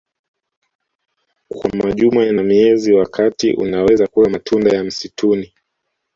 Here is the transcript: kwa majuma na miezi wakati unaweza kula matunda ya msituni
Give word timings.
kwa 1.49 1.69
majuma 1.75 2.31
na 2.31 2.43
miezi 2.43 2.93
wakati 2.93 3.53
unaweza 3.53 4.07
kula 4.07 4.29
matunda 4.29 4.69
ya 4.75 4.83
msituni 4.83 5.53